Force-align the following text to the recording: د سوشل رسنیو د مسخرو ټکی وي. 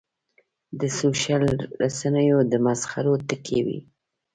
د 0.79 0.81
سوشل 0.99 1.43
رسنیو 1.81 2.39
د 2.51 2.53
مسخرو 2.65 3.13
ټکی 3.27 3.59
وي. 3.65 3.79